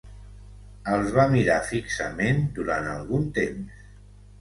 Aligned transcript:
Els 0.95 1.11
va 1.17 1.27
mirar 1.35 1.59
fixament 1.73 2.43
durant 2.59 2.91
algun 2.97 3.33
temps. 3.41 3.89